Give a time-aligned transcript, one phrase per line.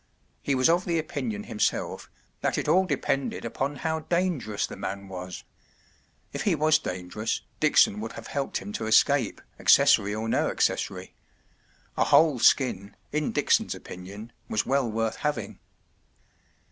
[0.41, 2.09] He was of the opinion himself
[2.39, 5.43] that it all depended upon how dangerous the man was.
[6.33, 11.13] If he was dangerous, Dickson would have helped him to escape, accessory or no accessory.
[11.97, 15.59] A whole skin, in Dickson’s opinion, was well worth having.